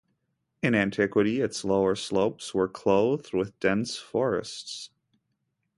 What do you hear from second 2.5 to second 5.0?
were clothed with dense forests.